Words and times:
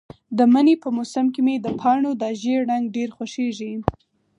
د 0.37 0.39
مني 0.53 0.75
په 0.83 0.89
موسم 0.97 1.25
کې 1.33 1.41
مې 1.45 1.55
د 1.59 1.67
پاڼو 1.79 2.11
دا 2.21 2.29
ژېړ 2.41 2.59
رنګ 2.71 2.85
ډېر 2.95 3.09
خوښیږي. 3.15 3.73